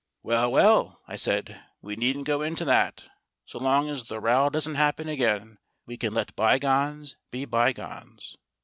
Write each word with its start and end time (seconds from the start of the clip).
"Well, 0.23 0.51
well," 0.51 1.03
I 1.07 1.15
said, 1.15 1.61
"we 1.79 1.95
needn't 1.95 2.25
go 2.25 2.41
into 2.41 2.65
that. 2.65 3.03
So 3.45 3.59
long 3.59 3.87
as 3.87 4.05
the 4.05 4.19
row 4.19 4.49
doesn't 4.49 4.73
happen 4.73 5.07
again, 5.07 5.59
we 5.85 5.95
can 5.95 6.15
let 6.15 6.35
bygones 6.35 7.17
be 7.29 7.45
bygones." 7.45 8.35